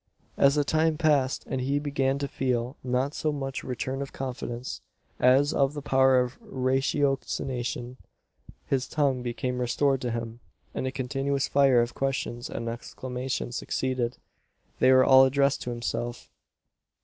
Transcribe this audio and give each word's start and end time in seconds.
As 0.35 0.55
the 0.55 0.63
time 0.63 0.97
passed, 0.97 1.45
and 1.45 1.61
he 1.61 1.77
began 1.77 2.17
to 2.17 2.27
feel, 2.27 2.75
not 2.83 3.13
so 3.13 3.31
much 3.31 3.61
a 3.61 3.67
return 3.67 4.01
of 4.01 4.11
confidence, 4.11 4.81
as 5.19 5.53
of 5.53 5.75
the 5.75 5.81
power 5.83 6.19
of 6.19 6.39
ratiocination, 6.41 7.97
his 8.65 8.87
tongue 8.87 9.21
became 9.21 9.61
restored 9.61 10.01
to 10.01 10.09
him; 10.09 10.39
and 10.73 10.87
a 10.87 10.91
continuous 10.91 11.47
fire 11.47 11.83
of 11.83 11.93
questions 11.93 12.49
and 12.49 12.67
exclamations 12.67 13.55
succeeded. 13.55 14.17
They 14.79 14.91
were 14.91 15.05
all 15.05 15.23
addressed 15.23 15.61
to 15.61 15.69
himself. 15.69 16.31